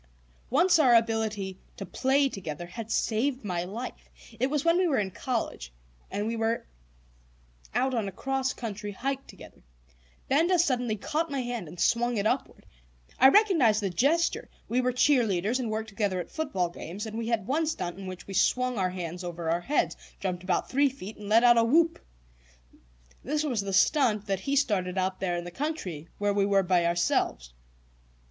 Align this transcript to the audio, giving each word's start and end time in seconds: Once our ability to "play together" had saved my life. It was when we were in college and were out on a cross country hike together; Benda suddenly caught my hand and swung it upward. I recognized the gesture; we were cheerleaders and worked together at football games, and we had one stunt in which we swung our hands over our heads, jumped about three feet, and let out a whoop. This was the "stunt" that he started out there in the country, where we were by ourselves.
Once 0.49 0.79
our 0.79 0.95
ability 0.95 1.59
to 1.77 1.85
"play 1.85 2.27
together" 2.27 2.65
had 2.65 2.89
saved 2.89 3.45
my 3.45 3.63
life. 3.63 4.09
It 4.39 4.47
was 4.49 4.65
when 4.65 4.79
we 4.79 4.87
were 4.87 4.97
in 4.97 5.11
college 5.11 5.71
and 6.09 6.27
were 6.39 6.65
out 7.75 7.93
on 7.93 8.07
a 8.07 8.11
cross 8.11 8.51
country 8.51 8.93
hike 8.93 9.27
together; 9.27 9.61
Benda 10.27 10.57
suddenly 10.57 10.95
caught 10.95 11.29
my 11.29 11.41
hand 11.41 11.67
and 11.67 11.79
swung 11.79 12.17
it 12.17 12.25
upward. 12.25 12.65
I 13.19 13.29
recognized 13.29 13.79
the 13.83 13.91
gesture; 13.91 14.49
we 14.67 14.81
were 14.81 14.91
cheerleaders 14.91 15.59
and 15.59 15.69
worked 15.69 15.89
together 15.89 16.19
at 16.19 16.31
football 16.31 16.69
games, 16.69 17.05
and 17.05 17.15
we 17.15 17.27
had 17.27 17.45
one 17.45 17.67
stunt 17.67 17.99
in 17.99 18.07
which 18.07 18.25
we 18.25 18.33
swung 18.33 18.79
our 18.79 18.89
hands 18.89 19.23
over 19.23 19.51
our 19.51 19.61
heads, 19.61 19.95
jumped 20.19 20.41
about 20.41 20.67
three 20.67 20.89
feet, 20.89 21.17
and 21.17 21.29
let 21.29 21.43
out 21.43 21.59
a 21.59 21.63
whoop. 21.63 22.03
This 23.23 23.43
was 23.43 23.61
the 23.61 23.71
"stunt" 23.71 24.25
that 24.25 24.39
he 24.39 24.55
started 24.55 24.97
out 24.97 25.19
there 25.19 25.37
in 25.37 25.43
the 25.43 25.51
country, 25.51 26.07
where 26.17 26.33
we 26.33 26.47
were 26.47 26.63
by 26.63 26.87
ourselves. 26.87 27.53